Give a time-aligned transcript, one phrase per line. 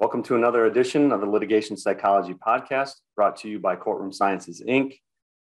[0.00, 4.62] Welcome to another edition of the Litigation Psychology Podcast brought to you by Courtroom Sciences,
[4.66, 4.94] Inc.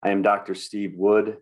[0.00, 0.54] I am Dr.
[0.54, 1.38] Steve Wood.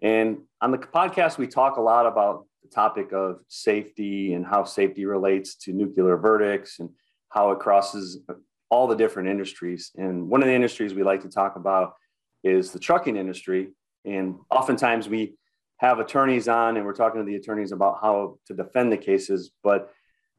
[0.00, 4.62] And on the podcast, we talk a lot about the topic of safety and how
[4.62, 6.90] safety relates to nuclear verdicts and
[7.30, 8.20] how it crosses
[8.70, 9.90] all the different industries.
[9.96, 11.94] And one of the industries we like to talk about
[12.44, 13.72] is the trucking industry.
[14.04, 15.34] And oftentimes we
[15.78, 19.50] have attorneys on and we're talking to the attorneys about how to defend the cases,
[19.64, 19.90] but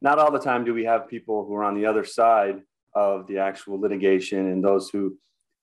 [0.03, 2.61] not all the time do we have people who are on the other side
[2.93, 5.17] of the actual litigation and those who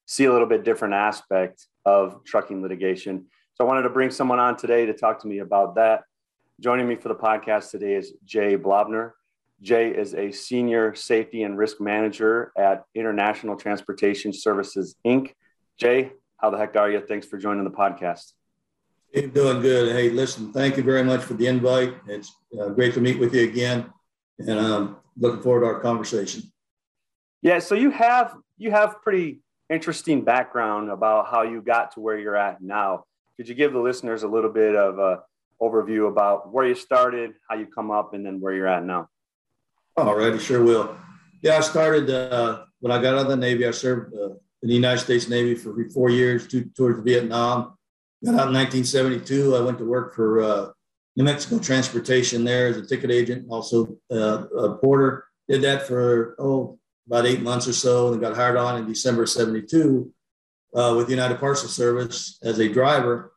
[0.07, 3.27] see a little bit different aspect of trucking litigation.
[3.53, 6.01] So I wanted to bring someone on today to talk to me about that.
[6.59, 9.11] Joining me for the podcast today is Jay Blobner.
[9.61, 15.33] Jay is a senior safety and risk manager at International Transportation Services Inc.
[15.77, 16.99] Jay, how the heck are you?
[16.99, 18.33] Thanks for joining the podcast.
[19.13, 19.95] Hey, doing good.
[19.95, 21.93] Hey, listen, thank you very much for the invite.
[22.07, 23.91] It's uh, great to meet with you again
[24.39, 26.43] and I'm um, looking forward to our conversation.
[27.41, 32.19] Yeah, so you have you have pretty interesting background about how you got to where
[32.19, 33.05] you're at now.
[33.37, 35.23] Could you give the listeners a little bit of a
[35.61, 39.09] overview about where you started, how you come up, and then where you're at now?
[39.97, 40.95] All righty, sure will.
[41.41, 43.65] Yeah, I started uh, when I got out of the Navy.
[43.65, 47.77] I served uh, in the United States Navy for four years, two tours Vietnam.
[48.23, 49.55] Got out in 1972.
[49.55, 50.69] I went to work for uh,
[51.15, 55.25] New Mexico Transportation there as a ticket agent, also uh, a porter.
[55.49, 59.25] Did that for, oh, about eight months or so and got hired on in December
[59.25, 60.11] 72
[60.73, 63.33] uh, with United Parcel Service as a driver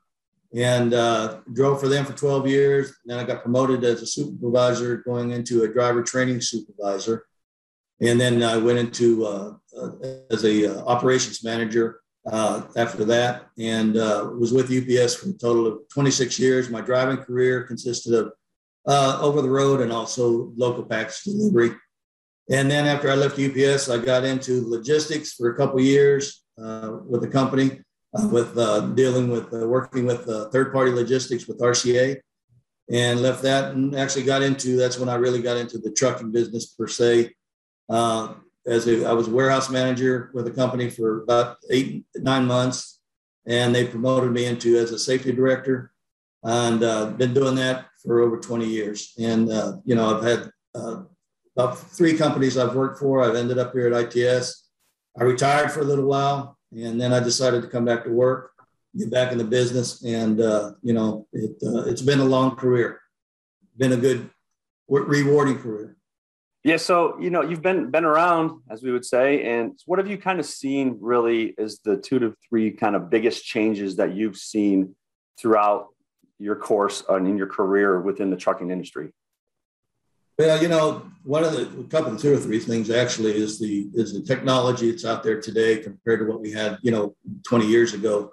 [0.54, 2.94] and uh, drove for them for 12 years.
[3.04, 7.26] Then I got promoted as a supervisor, going into a driver training supervisor.
[8.00, 9.90] And then I went into uh, uh
[10.30, 15.32] as a uh, operations manager uh, after that and uh, was with UPS for a
[15.32, 16.70] total of 26 years.
[16.70, 18.32] My driving career consisted of
[18.86, 21.72] uh, over the road and also local package delivery.
[22.50, 26.98] And then after I left UPS, I got into logistics for a couple years uh,
[27.06, 27.80] with the company,
[28.14, 32.20] uh, with uh, dealing with working with third party logistics with RCA.
[32.92, 36.32] And left that and actually got into that's when I really got into the trucking
[36.32, 37.32] business per se
[38.66, 43.00] as a, I was a warehouse manager with a company for about eight, nine months,
[43.46, 45.92] and they promoted me into as a safety director,
[46.42, 49.12] and uh, been doing that for over 20 years.
[49.18, 51.02] And uh, you know, I've had uh,
[51.56, 53.22] about three companies I've worked for.
[53.22, 54.68] I've ended up here at ITS.
[55.18, 58.52] I retired for a little while, and then I decided to come back to work,
[58.96, 62.56] get back in the business, and uh, you know, it, uh, it's been a long
[62.56, 63.00] career,
[63.76, 64.30] been a good,
[64.88, 65.96] rewarding career.
[66.64, 70.08] Yeah, so you know you've been been around, as we would say, and what have
[70.08, 74.14] you kind of seen really is the two to three kind of biggest changes that
[74.14, 74.94] you've seen
[75.38, 75.88] throughout
[76.38, 79.12] your course and in your career within the trucking industry?
[80.38, 83.58] Well, you know, one of the a couple of two or three things actually is
[83.58, 87.14] the is the technology that's out there today compared to what we had, you know,
[87.46, 88.32] 20 years ago,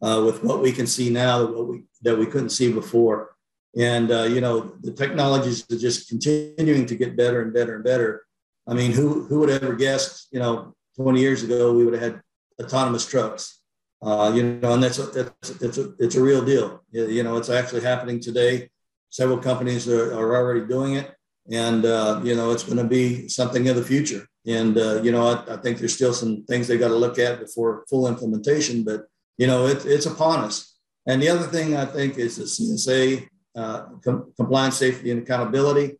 [0.00, 3.33] uh, with what we can see now that what we that we couldn't see before.
[3.78, 7.84] And, uh, you know, the technologies are just continuing to get better and better and
[7.84, 8.24] better.
[8.68, 12.12] I mean, who, who would ever guessed, you know, 20 years ago, we would have
[12.12, 12.22] had
[12.62, 13.60] autonomous trucks,
[14.02, 16.84] uh, you know, and that's, a, that's, that's a, it's a real deal.
[16.92, 18.70] You know, it's actually happening today.
[19.10, 21.12] Several companies are, are already doing it.
[21.50, 24.26] And, uh, you know, it's going to be something of the future.
[24.46, 27.18] And, uh, you know, I, I, think there's still some things they got to look
[27.18, 30.78] at before full implementation, but, you know, it, it's upon us.
[31.06, 35.96] And the other thing I think is the CSA uh, com- compliance, safety, and accountability.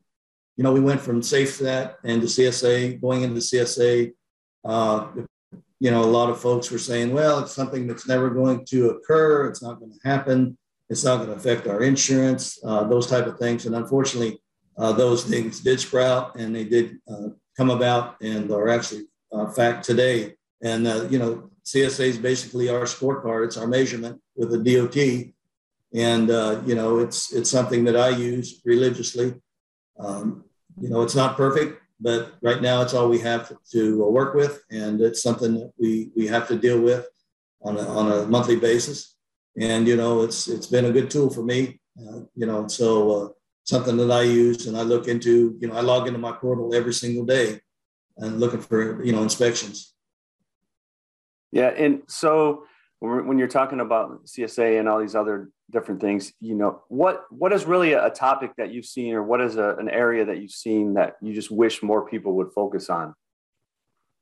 [0.57, 4.13] You know, we went from SafeStat and to CSA, going into CSA.
[4.65, 5.09] Uh,
[5.81, 8.91] you know, a lot of folks were saying, well, it's something that's never going to
[8.91, 9.49] occur.
[9.49, 10.57] It's not going to happen.
[10.89, 13.67] It's not going to affect our insurance, uh, those type of things.
[13.67, 14.41] And unfortunately,
[14.79, 19.51] uh, those things did sprout and they did uh, come about and are actually uh,
[19.51, 20.35] fact today.
[20.63, 23.47] And, you know, CSA is basically our scorecard.
[23.47, 25.35] It's our measurement with the DOT
[25.95, 29.35] and uh, you know it's it's something that I use religiously.
[29.99, 30.45] Um,
[30.81, 34.63] you know, it's not perfect, but right now it's all we have to work with,
[34.71, 37.07] and it's something that we we have to deal with
[37.63, 39.17] on a, on a monthly basis.
[39.57, 41.81] And you know, it's it's been a good tool for me.
[41.97, 43.29] Uh, you know, so uh,
[43.63, 45.57] something that I use and I look into.
[45.61, 47.61] You know, I log into my portal every single day
[48.17, 49.95] and looking for you know inspections.
[51.53, 52.65] Yeah, and so
[53.01, 57.53] when you're talking about CSA and all these other different things, you know, what what
[57.53, 60.51] is really a topic that you've seen, or what is a, an area that you've
[60.51, 63.15] seen that you just wish more people would focus on?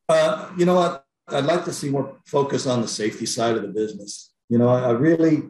[0.09, 1.05] Uh, you know what?
[1.29, 4.33] I'd like to see more focus on the safety side of the business.
[4.49, 5.45] You know, I, really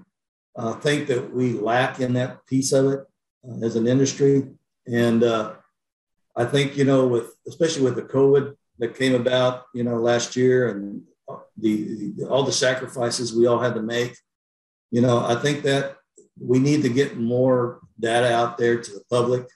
[0.55, 3.01] uh, think that we lack in that piece of it
[3.49, 4.47] uh, as an industry,
[4.87, 5.55] and uh,
[6.37, 10.37] I think, you know, with especially with the COVID that came about, you know, last
[10.37, 11.03] year and
[11.59, 14.17] the, the all the sacrifices we all had to make,
[14.91, 15.97] you know, I think that
[16.41, 19.47] we need to get more data out there to the public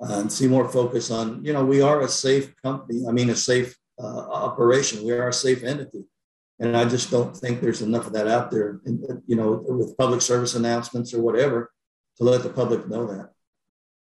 [0.00, 3.04] uh, and see more focus on, you know, we are a safe company.
[3.08, 5.04] I mean, a safe uh, operation.
[5.04, 6.04] We are a safe entity.
[6.60, 10.20] And I just don't think there's enough of that out there, you know, with public
[10.20, 11.70] service announcements or whatever
[12.16, 13.30] to let the public know that.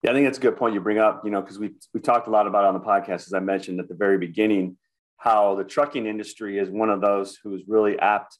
[0.03, 1.99] Yeah, I think that's a good point you bring up, you know, because we, we
[1.99, 4.77] talked a lot about on the podcast, as I mentioned at the very beginning,
[5.19, 8.39] how the trucking industry is one of those who's really apt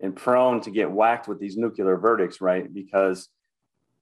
[0.00, 2.72] and prone to get whacked with these nuclear verdicts, right?
[2.72, 3.28] Because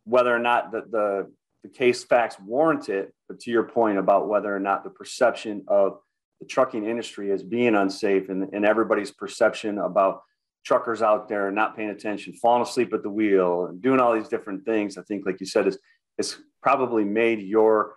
[0.05, 1.33] whether or not the, the,
[1.65, 5.65] the case facts warrant it, but to your point about whether or not the perception
[5.67, 5.99] of
[6.41, 10.23] the trucking industry as being unsafe and, and everybody's perception about
[10.65, 14.29] truckers out there not paying attention, falling asleep at the wheel, and doing all these
[14.29, 15.79] different things, I think, like you said, is
[16.17, 17.95] is probably made your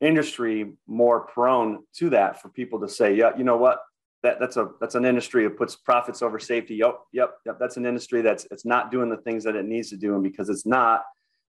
[0.00, 3.80] industry more prone to that for people to say, yeah, you know what,
[4.22, 6.74] that that's a that's an industry that puts profits over safety.
[6.76, 7.58] Yep, yep, yep.
[7.58, 10.22] That's an industry that's it's not doing the things that it needs to do, and
[10.22, 11.04] because it's not,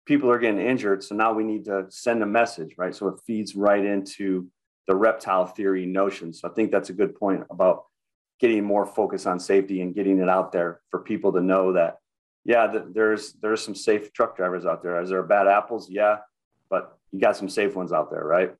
[0.05, 1.03] people are getting injured.
[1.03, 2.93] So now we need to send a message, right?
[2.95, 4.47] So it feeds right into
[4.87, 6.33] the reptile theory notion.
[6.33, 7.83] So I think that's a good point about
[8.39, 11.97] getting more focus on safety and getting it out there for people to know that,
[12.45, 15.01] yeah, there's there's some safe truck drivers out there.
[15.01, 15.89] Is there bad apples?
[15.89, 16.17] Yeah,
[16.69, 18.53] but you got some safe ones out there, right?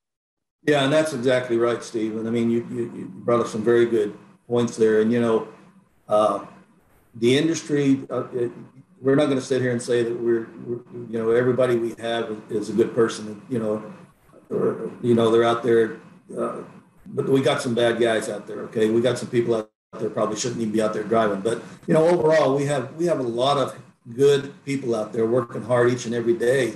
[0.64, 2.18] Yeah, and that's exactly right, Steve.
[2.18, 4.18] And I mean, you, you, you brought up some very good
[4.48, 5.02] points there.
[5.02, 5.48] And you know,
[6.10, 6.46] uh,
[7.16, 8.52] the industry, uh, it,
[9.02, 11.94] we're not going to sit here and say that we're, we're, you know, everybody we
[12.02, 13.42] have is a good person.
[13.50, 13.94] You know,
[14.50, 16.00] or you know, they're out there
[16.36, 16.64] uh,
[17.14, 18.60] but we got some bad guys out there.
[18.62, 21.42] Okay, we got some people out there probably shouldn't even be out there driving.
[21.42, 23.78] But you know, overall, we have we have a lot of
[24.16, 26.74] good people out there working hard each and every day,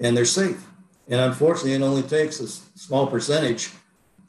[0.00, 0.64] and they're safe.
[1.08, 3.70] And unfortunately, it only takes a small percentage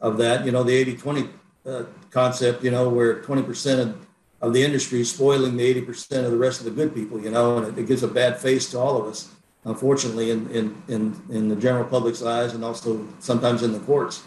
[0.01, 0.45] of that.
[0.45, 1.30] You know, the 80-20
[1.66, 2.63] uh, concept.
[2.63, 4.06] You know, where 20% of
[4.42, 7.19] of the industry is spoiling the 80% of the rest of the good people.
[7.19, 9.30] You know, and it, it gives a bad face to all of us.
[9.63, 14.24] Unfortunately, in in in in the general public's eyes, and also sometimes in the courts.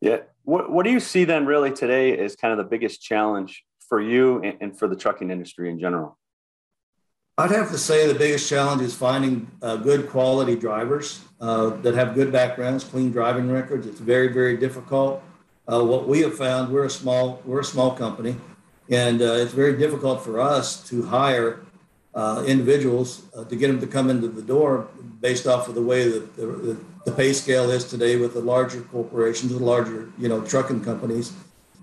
[0.00, 0.20] Yeah.
[0.44, 4.00] What, what do you see then really today as kind of the biggest challenge for
[4.00, 6.18] you and, and for the trucking industry in general?
[7.38, 11.94] I'd have to say the biggest challenge is finding uh, good quality drivers uh, that
[11.94, 13.86] have good backgrounds, clean driving records.
[13.86, 15.22] It's very, very difficult.
[15.70, 18.36] Uh, what we have found, we're a small, we're a small company,
[18.88, 21.60] and uh, it's very difficult for us to hire
[22.14, 24.88] uh, individuals uh, to get them to come into the door
[25.20, 28.80] based off of the way that the, the pay scale is today with the larger
[28.80, 31.34] corporations, the larger you know trucking companies.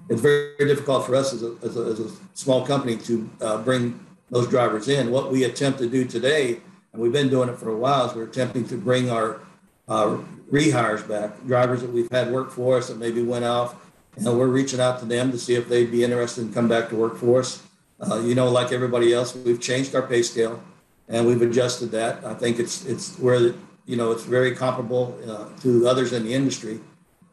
[0.10, 3.30] It's very, very difficult for us as a, as a, as a small company to
[3.64, 4.04] bring
[4.34, 5.12] those drivers in.
[5.12, 6.60] What we attempt to do today,
[6.92, 9.40] and we've been doing it for a while, is we're attempting to bring our
[9.88, 10.18] uh,
[10.52, 13.76] rehires back, drivers that we've had work for us that maybe went off,
[14.18, 16.90] and we're reaching out to them to see if they'd be interested in come back
[16.90, 17.64] to work for us.
[18.00, 20.62] Uh, you know, like everybody else, we've changed our pay scale
[21.08, 22.24] and we've adjusted that.
[22.26, 23.54] I think it's it's where
[23.86, 26.80] you know, it's very comparable uh, to others in the industry.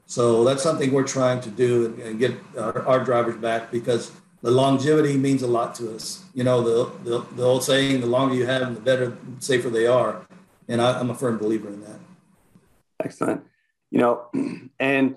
[0.07, 4.11] So that's something we're trying to do and, and get our, our, drivers back because
[4.43, 6.25] the longevity means a lot to us.
[6.35, 9.71] You know, the, the, the old saying, the longer you have them, the better, safer
[9.71, 10.27] they are.
[10.69, 11.99] And I, I'm a firm believer in that.
[13.05, 13.45] Excellent.
[13.91, 14.27] You know,
[14.79, 15.17] and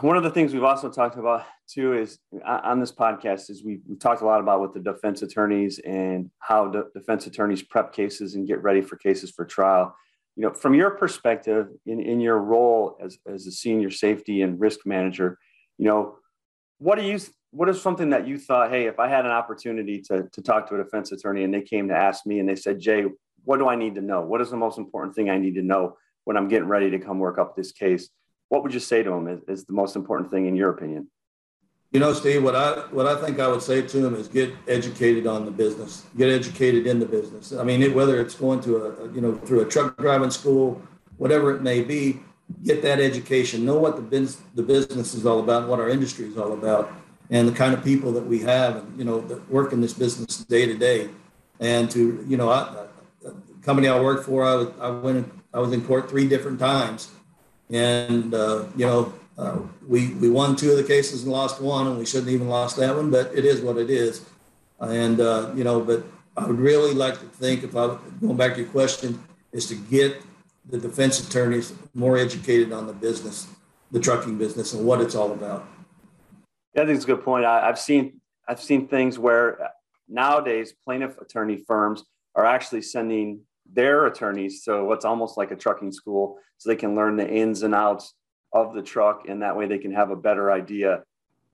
[0.00, 3.64] one of the things we've also talked about too is uh, on this podcast is
[3.64, 7.62] we, we talked a lot about with the defense attorneys and how the defense attorneys
[7.62, 9.94] prep cases and get ready for cases for trial
[10.36, 14.60] you know from your perspective in, in your role as, as a senior safety and
[14.60, 15.38] risk manager
[15.78, 16.16] you know
[16.78, 17.18] what do you
[17.56, 20.68] what is something that you thought hey if i had an opportunity to, to talk
[20.68, 23.04] to a defense attorney and they came to ask me and they said jay
[23.44, 25.62] what do i need to know what is the most important thing i need to
[25.62, 28.10] know when i'm getting ready to come work up this case
[28.48, 31.08] what would you say to them is, is the most important thing in your opinion?
[31.92, 34.52] You know, Steve, what I what I think I would say to them is get
[34.66, 37.52] educated on the business, get educated in the business.
[37.52, 40.82] I mean, it, whether it's going to a you know through a truck driving school,
[41.16, 42.20] whatever it may be,
[42.64, 46.26] get that education, know what the business the business is all about, what our industry
[46.26, 46.92] is all about,
[47.30, 49.92] and the kind of people that we have, and you know, that work in this
[49.92, 51.08] business day to day.
[51.60, 52.86] And to you know, I,
[53.22, 57.10] the company I worked for, I I went I was in court three different times
[57.70, 61.86] and, uh, you know, uh, we, we won two of the cases and lost one,
[61.86, 64.24] and we shouldn't even lost that one, but it is what it is.
[64.80, 66.04] And, uh, you know, but
[66.36, 69.74] I would really like to think, if I, going back to your question, is to
[69.74, 70.22] get
[70.68, 73.46] the defense attorneys more educated on the business,
[73.90, 75.66] the trucking business, and what it's all about.
[76.76, 77.46] Yeah, I think it's a good point.
[77.46, 79.70] I, I've seen I've seen things where
[80.08, 82.04] nowadays plaintiff attorney firms
[82.34, 83.40] are actually sending
[83.72, 87.64] their attorneys so what's almost like a trucking school so they can learn the ins
[87.64, 88.14] and outs
[88.52, 91.02] of the truck and that way they can have a better idea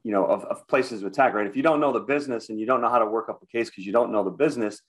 [0.04, 2.60] you know of, of places to attack right if you don't know the business and
[2.60, 4.82] you don't know how to work up a case because you don't know the business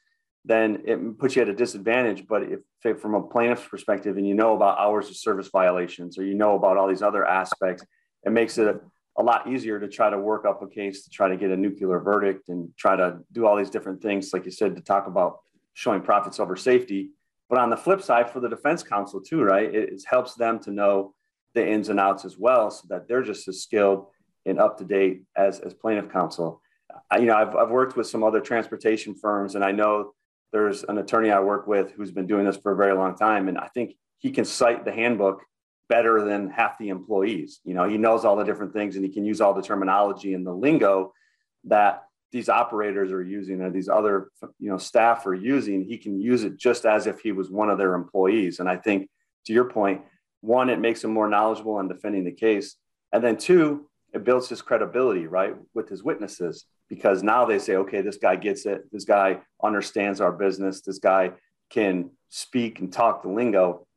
[0.44, 4.34] then it puts you at a disadvantage but if from a plaintiff's perspective and you
[4.34, 7.86] know about hours of service violations or you know about all these other aspects
[8.26, 8.82] it makes it
[9.18, 11.58] a lot easier to try to work up a case to try to get a
[11.58, 15.08] nuclear verdict and try to do all these different things like you said to talk
[15.08, 15.40] about
[15.74, 17.12] showing profits over safety
[17.50, 20.72] but on the flip side for the defense counsel too right it, helps them to
[20.72, 21.14] know
[21.54, 24.08] the ins and outs as well so that they're just as skilled
[24.46, 26.62] and up to date as, as plaintiff counsel.
[27.10, 30.14] I, you know, I've, I've worked with some other transportation firms, and I know
[30.52, 33.48] there's an attorney I work with who's been doing this for a very long time,
[33.48, 35.44] and I think he can cite the handbook
[35.90, 37.60] better than half the employees.
[37.64, 40.34] You know, he knows all the different things, and he can use all the terminology
[40.34, 41.14] and the lingo
[41.66, 45.84] that these operators are using or these other you know staff are using.
[45.84, 48.78] He can use it just as if he was one of their employees, and I
[48.78, 49.10] think
[49.46, 50.02] to your point,
[50.42, 52.76] one, it makes him more knowledgeable in defending the case,
[53.12, 57.76] and then two, it builds his credibility, right, with his witnesses because now they say,
[57.76, 58.84] okay, this guy gets it.
[58.92, 60.82] This guy understands our business.
[60.82, 61.32] This guy
[61.72, 63.88] can speak and talk the lingo.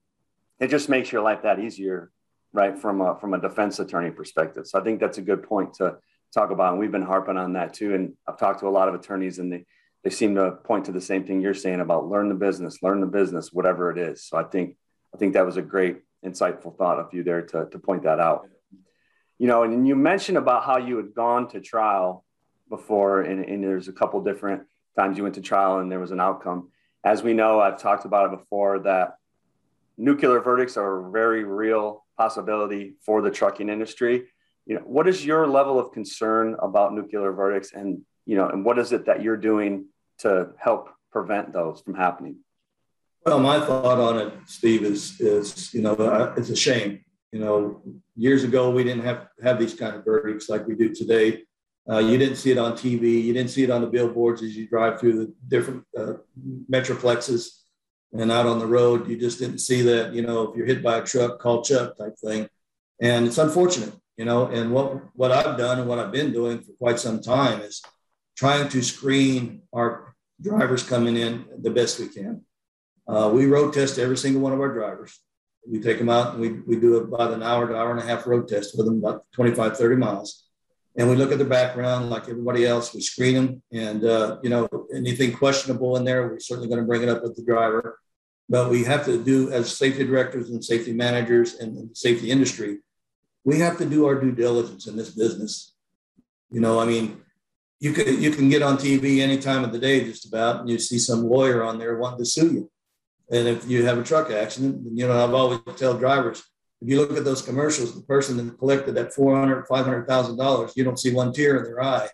[0.61, 2.11] It just makes your life that easier,
[2.53, 4.67] right, from a, from a defense attorney perspective.
[4.67, 5.97] So I think that's a good point to
[6.33, 6.73] talk about.
[6.73, 7.95] And we've been harping on that too.
[7.95, 9.65] And I've talked to a lot of attorneys and they,
[10.03, 13.01] they seem to point to the same thing you're saying about learn the business, learn
[13.01, 14.25] the business, whatever it is.
[14.25, 14.77] So I think,
[15.15, 18.19] I think that was a great, insightful thought of you there to, to point that
[18.19, 18.49] out
[19.39, 22.25] you know, and you mentioned about how you had gone to trial
[22.69, 24.63] before, and, and there's a couple different
[24.97, 26.71] times you went to trial and there was an outcome.
[27.05, 29.17] As we know, I've talked about it before that
[29.97, 34.27] nuclear verdicts are a very real possibility for the trucking industry.
[34.67, 38.65] You know, what is your level of concern about nuclear verdicts, and you know, and
[38.65, 39.87] what is it that you're doing
[40.19, 42.37] to help prevent those from happening?
[43.25, 47.01] Well, my thought on it, Steve, is is you know, it's a shame
[47.37, 47.83] you know,
[48.15, 51.43] years ago we didn't have have these kind of verdicts like we do today.
[51.89, 53.23] Uh, you didn't see it on TV.
[53.23, 56.15] You didn't see it on the billboards as you drive through the different uh,
[56.71, 57.63] metroplexes
[58.13, 59.09] and out on the road.
[59.09, 60.13] You just didn't see that.
[60.13, 62.49] You know, if you're hit by a truck, call Chuck type thing.
[63.01, 64.47] And it's unfortunate, you know.
[64.47, 67.83] And what what I've done and what I've been doing for quite some time is
[68.37, 72.43] trying to screen our drivers coming in the best we can.
[73.09, 75.19] Uh, we road test every single one of our drivers
[75.69, 78.05] we take them out and we, we do about an hour to hour and a
[78.05, 80.45] half road test with them, about 25, 30 miles.
[80.99, 82.95] And we look at their background like everybody else.
[82.95, 83.63] We screen them.
[83.73, 87.23] And, uh, you know, anything questionable in there, we're certainly going to bring it up
[87.23, 87.99] with the driver.
[88.49, 92.79] But we have to do, as safety directors and safety managers and the safety industry,
[93.45, 95.75] we have to do our due diligence in this business.
[96.51, 97.21] You know, I mean,
[97.81, 100.71] you can you can get on TV any time of the day, just about, and
[100.71, 102.71] you see some lawyer on there wanting to sue you.
[103.31, 106.43] And if you have a truck accident, you know, I've always tell drivers,
[106.87, 111.01] if you look at those commercials, the person that collected that $400,000, $500,000, you don't
[111.01, 112.09] see one tear in their eye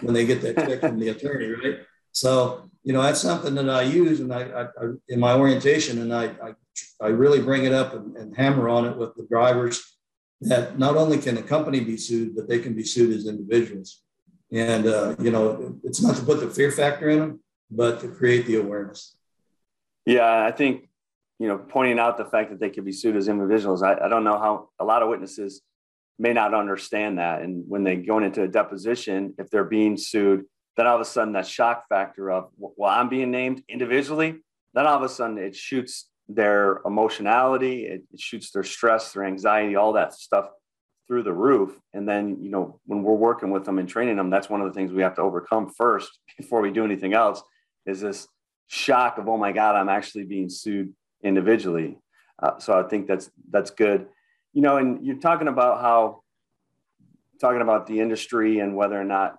[0.00, 1.78] when they get that check from the attorney, right?
[2.10, 6.02] So, you know, that's something that I use and I, I, I in my orientation,
[6.02, 6.54] and I, I,
[7.00, 9.80] I really bring it up and, and, hammer on it with the drivers
[10.40, 14.02] that not only can the company be sued, but they can be sued as individuals.
[14.50, 17.40] And, uh, you know, it's not to put the fear factor in them,
[17.70, 19.14] but to create the awareness.
[20.04, 20.88] Yeah, I think
[21.38, 23.82] you know pointing out the fact that they could be sued as individuals.
[23.82, 25.62] I, I don't know how a lot of witnesses
[26.18, 30.44] may not understand that, and when they go into a deposition, if they're being sued,
[30.76, 34.40] then all of a sudden that shock factor of well, I'm being named individually.
[34.74, 39.24] Then all of a sudden it shoots their emotionality, it, it shoots their stress, their
[39.24, 40.48] anxiety, all that stuff
[41.06, 41.78] through the roof.
[41.92, 44.66] And then, you know, when we're working with them and training them, that's one of
[44.66, 47.42] the things we have to overcome first before we do anything else
[47.86, 48.28] is this
[48.68, 51.98] shock of oh my god i'm actually being sued individually.
[52.38, 54.06] Uh, so i think that's that's good.
[54.52, 56.22] You know and you're talking about how
[57.40, 59.38] talking about the industry and whether or not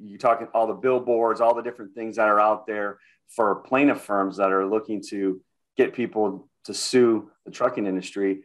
[0.00, 2.98] you're talking all the billboards all the different things that are out there
[3.28, 5.40] for plaintiff firms that are looking to
[5.76, 8.42] get people to sue the trucking industry.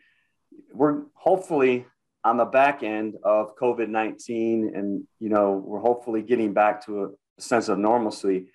[0.73, 1.85] We're hopefully
[2.23, 7.41] on the back end of covid-19 and you know we're hopefully getting back to a
[7.41, 8.47] sense of normalcy.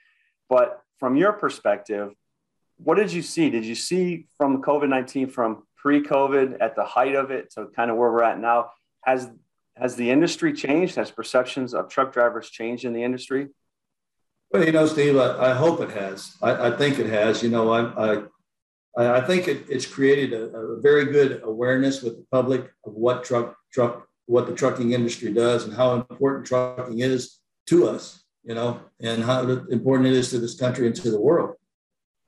[0.48, 2.12] But from your perspective,
[2.76, 3.50] what did you see?
[3.50, 7.66] Did you see from COVID 19 from pre COVID at the height of it to
[7.76, 8.70] kind of where we're at now?
[9.04, 9.30] Has
[9.76, 10.96] has the industry changed?
[10.96, 13.48] Has perceptions of truck drivers changed in the industry?
[14.50, 16.36] Well, you know, Steve, I, I hope it has.
[16.42, 17.42] I, I, think it has.
[17.42, 18.24] You know, I
[18.98, 22.92] I, I think it, it's created a, a, very good awareness with the public of
[22.92, 28.22] what truck truck what the trucking industry does and how important trucking is to us
[28.44, 31.54] you know, and how important it is to this country and to the world.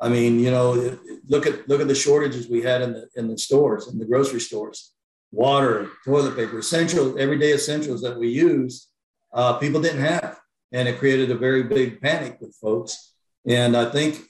[0.01, 0.99] I mean, you know,
[1.29, 4.05] look at look at the shortages we had in the in the stores, in the
[4.05, 4.93] grocery stores,
[5.31, 8.89] water, toilet paper, essential everyday essentials that we use,
[9.33, 10.39] uh, people didn't have,
[10.73, 13.13] and it created a very big panic with folks.
[13.47, 14.21] And I think,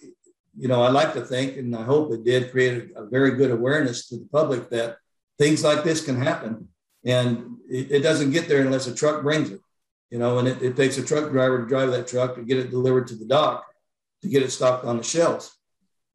[0.56, 3.32] you know, I like to think, and I hope it did create a, a very
[3.32, 4.98] good awareness to the public that
[5.38, 6.68] things like this can happen,
[7.04, 9.60] and it, it doesn't get there unless a truck brings it,
[10.10, 12.58] you know, and it, it takes a truck driver to drive that truck to get
[12.58, 13.66] it delivered to the dock
[14.24, 15.54] to get it stocked on the shelves.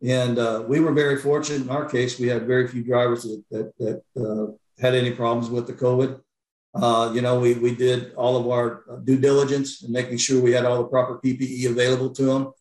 [0.01, 2.19] And uh, we were very fortunate in our case.
[2.19, 6.19] We had very few drivers that, that, that uh, had any problems with the COVID.
[6.73, 10.53] Uh, you know, we, we did all of our due diligence and making sure we
[10.53, 12.51] had all the proper PPE available to them.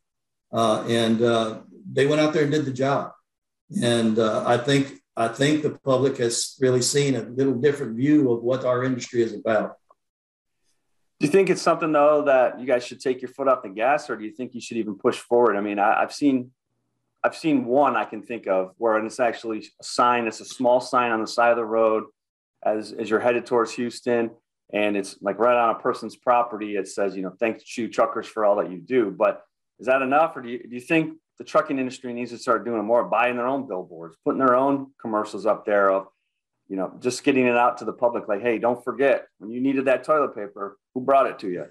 [0.52, 3.12] Uh, and uh, they went out there and did the job.
[3.82, 8.30] And uh, I think I think the public has really seen a little different view
[8.32, 9.76] of what our industry is about.
[11.20, 13.68] Do you think it's something though that you guys should take your foot off the
[13.68, 15.56] gas, or do you think you should even push forward?
[15.56, 16.52] I mean, I, have seen,
[17.24, 20.28] I've seen one I can think of where it's actually a sign.
[20.28, 22.04] It's a small sign on the side of the road
[22.64, 24.30] as as you're headed towards Houston,
[24.72, 26.76] and it's like right on a person's property.
[26.76, 29.10] It says, you know, thanks to truckers for all that you do.
[29.10, 29.42] But
[29.80, 32.64] is that enough, or do you do you think the trucking industry needs to start
[32.64, 36.06] doing more, buying their own billboards, putting their own commercials up there of
[36.68, 39.60] you know, just getting it out to the public like, hey, don't forget when you
[39.60, 41.66] needed that toilet paper, who brought it to you?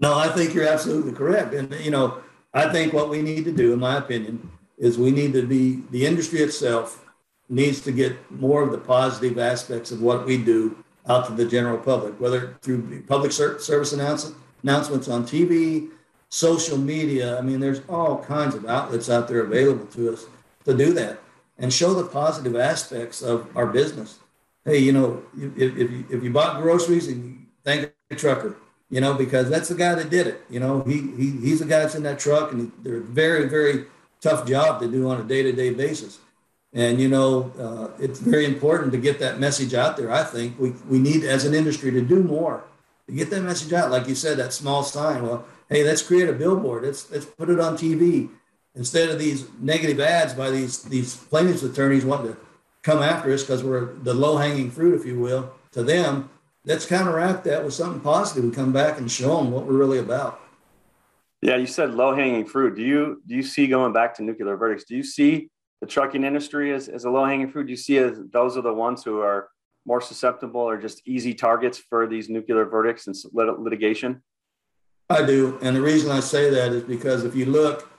[0.00, 1.54] No, I think you're absolutely correct.
[1.54, 2.18] And, you know,
[2.52, 5.82] I think what we need to do, in my opinion, is we need to be,
[5.90, 7.04] the industry itself
[7.48, 11.44] needs to get more of the positive aspects of what we do out to the
[11.44, 15.90] general public, whether through public service announcement, announcements on TV,
[16.28, 17.38] social media.
[17.38, 20.26] I mean, there's all kinds of outlets out there available to us
[20.64, 21.20] to do that
[21.58, 24.18] and show the positive aspects of our business.
[24.64, 28.56] Hey, you know, if, if, you, if you bought groceries and thank a trucker,
[28.90, 30.42] you know, because that's the guy that did it.
[30.48, 33.86] You know, he, he he's the guy that's in that truck, and they're very very
[34.20, 36.18] tough job to do on a day to day basis.
[36.72, 40.10] And you know, uh, it's very important to get that message out there.
[40.10, 42.64] I think we we need as an industry to do more
[43.06, 43.90] to get that message out.
[43.90, 45.22] Like you said, that small sign.
[45.26, 46.84] Well, hey, let's create a billboard.
[46.84, 48.30] Let's let's put it on TV
[48.74, 52.38] instead of these negative ads by these these plaintiffs attorneys wanting to
[52.82, 56.30] come after us because we're the low hanging fruit, if you will, to them.
[56.66, 59.98] Let's counteract that with something positive and come back and show them what we're really
[59.98, 60.40] about.
[61.42, 62.74] Yeah, you said low hanging fruit.
[62.74, 64.84] Do you do you see going back to nuclear verdicts?
[64.84, 67.64] Do you see the trucking industry as, as a low hanging fruit?
[67.64, 69.48] Do you see as those are the ones who are
[69.86, 74.22] more susceptible or just easy targets for these nuclear verdicts and litigation?
[75.10, 77.90] I do, and the reason I say that is because if you look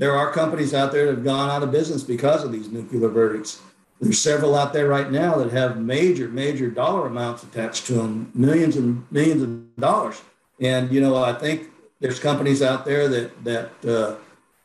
[0.00, 3.06] there are companies out there that have gone out of business because of these nuclear
[3.08, 3.60] verdicts.
[4.00, 8.32] There's several out there right now that have major, major dollar amounts attached to them,
[8.34, 10.22] millions and millions of dollars.
[10.58, 11.68] And you know, I think
[12.00, 14.16] there's companies out there that that uh,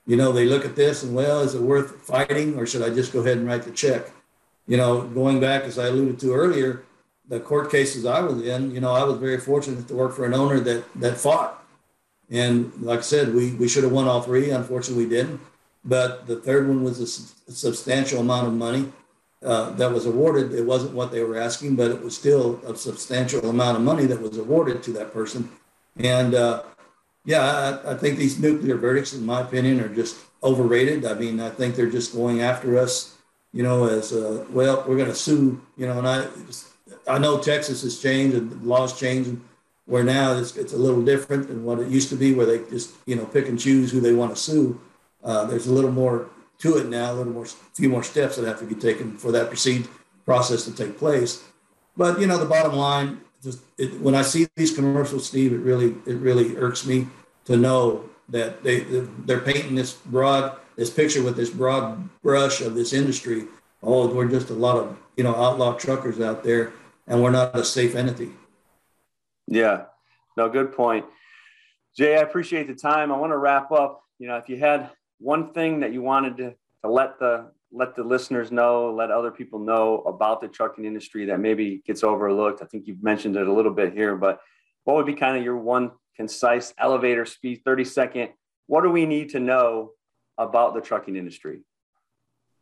[0.08, 2.89] you know they look at this and well, is it worth fighting, or should I
[2.89, 4.10] just go ahead and write the check?
[4.67, 6.86] You know, going back as I alluded to earlier,
[7.28, 10.26] the court cases I was in, you know, I was very fortunate to work for
[10.26, 11.62] an owner that that fought
[12.30, 14.50] and like I said, we, we should have won all three.
[14.50, 15.40] Unfortunately, we didn't.
[15.84, 18.92] But the third one was a, substantial amount of money
[19.44, 20.52] uh, that was awarded.
[20.52, 24.08] It wasn't what they were asking, but it was still a substantial amount of money
[24.08, 25.52] that was awarded to that person.
[25.98, 26.64] And uh,
[27.24, 31.06] yeah, I, I, think these nuclear verdicts, in my opinion, are just overrated.
[31.06, 33.16] I mean, I think they're just going after us,
[33.54, 36.26] you know, as uh, well, we're going to sue, you know, and I,
[37.08, 39.38] I know Texas has changed and the laws changed
[39.86, 42.60] where now it's, it's a little different than what it used to be, where they
[42.69, 44.80] just you know pick and choose who they want to sue.
[45.24, 48.48] Uh, there's a little more to it now, a little more, few more steps that
[48.48, 49.88] have to be taken for that proceed
[50.26, 51.43] process to take place.
[51.98, 55.60] But you know, the bottom line, just it, when I see these commercials, Steve, it
[55.60, 57.08] really it really irks me
[57.45, 62.76] to know that they they're painting this broad this picture with this broad brush of
[62.76, 63.45] this industry.
[63.82, 66.74] Oh, we're just a lot of you know outlaw truckers out there,
[67.08, 68.32] and we're not a safe entity.
[69.48, 69.86] Yeah,
[70.38, 71.06] no, good point.
[71.96, 73.12] Jay, I appreciate the time.
[73.12, 74.02] I want to wrap up.
[74.20, 77.96] You know, if you had one thing that you wanted to, to let the let
[77.96, 82.62] the listeners know, let other people know about the trucking industry that maybe gets overlooked.
[82.62, 84.40] I think you've mentioned it a little bit here, but
[84.86, 88.30] what would be kind of your one concise elevator speed, 30 second?
[88.68, 89.92] What do we need to know
[90.38, 91.62] about the trucking industry?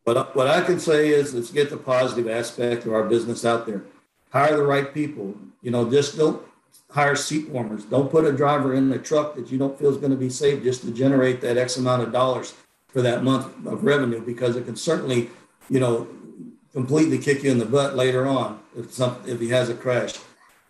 [0.04, 3.66] What, what I can say is let's get the positive aspect of our business out
[3.66, 3.84] there.
[4.32, 5.36] Hire the right people.
[5.62, 6.44] You know, just don't
[6.90, 7.86] hire seat warmers.
[7.86, 10.30] Don't put a driver in a truck that you don't feel is going to be
[10.30, 12.54] safe just to generate that X amount of dollars
[12.88, 15.30] for that month of revenue because it can certainly,
[15.70, 16.08] you know,
[16.72, 20.14] completely kick you in the butt later on if some if he has a crash.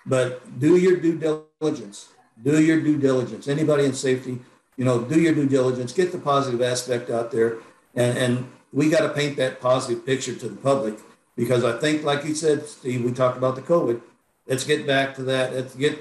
[0.05, 2.09] But do your due diligence.
[2.41, 3.47] Do your due diligence.
[3.47, 4.39] Anybody in safety,
[4.75, 7.57] You know, do your due diligence, get the positive aspect out there,
[7.93, 10.95] and, and we got to paint that positive picture to the public
[11.35, 14.01] because I think, like you said, Steve, we talked about the COVID.
[14.47, 15.53] Let's get back to that.
[15.53, 15.99] Let's get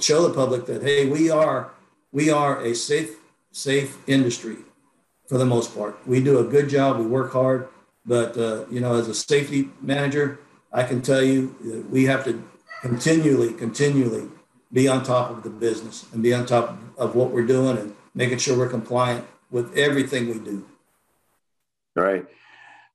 [0.00, 1.70] show the public that hey, we are
[2.12, 3.16] we are a safe
[3.52, 4.56] safe industry
[5.28, 5.96] for the most part.
[6.06, 6.98] We do a good job.
[6.98, 7.68] We work hard,
[8.04, 10.40] but uh, you know, as a safety manager,
[10.72, 12.42] I can tell you that we have to
[12.82, 14.28] continually, continually
[14.72, 17.94] be on top of the business and be on top of what we're doing and
[18.14, 20.66] making sure we're compliant with everything we do.
[21.94, 22.26] Right.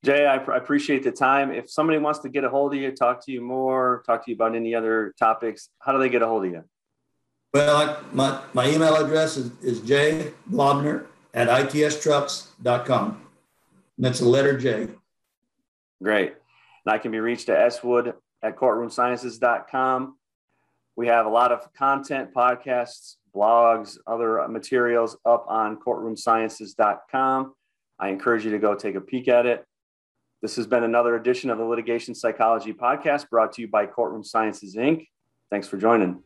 [0.06, 1.52] Jay, I, I, appreciate the time.
[1.52, 4.32] If somebody wants to get a hold of you, talk to you more, talk to
[4.32, 6.63] you about any other topics, how do they get a hold of you?
[7.56, 13.22] Well, I, my, my email address is, is jblobner at itstrucks.com.
[13.98, 14.89] And that's the letter J.
[16.04, 16.36] Great.
[16.86, 18.13] And I can be reached at swood
[18.44, 20.18] at courtroomsciences.com.
[20.96, 27.54] We have a lot of content, podcasts, blogs, other materials up on courtroomsciences.com.
[27.98, 29.65] I encourage you to go take a peek at it.
[30.46, 34.24] This has been another edition of the Litigation Psychology Podcast brought to you by Courtroom
[34.24, 35.08] Sciences, Inc.
[35.50, 36.22] Thanks for joining.